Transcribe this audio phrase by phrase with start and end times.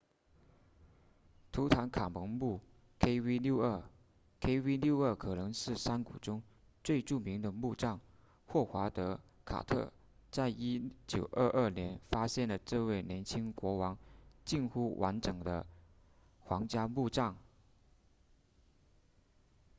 [1.51, 2.59] 图坦卡蒙墓
[3.01, 3.83] kv62
[4.41, 6.41] kv62 可能是山谷中
[6.83, 8.01] 最著名的墓葬
[8.47, 9.93] 霍华德卡特
[10.31, 13.95] 在1922年发现了这位年轻国王
[14.43, 15.67] 近乎完整的
[16.39, 17.37] 皇家墓葬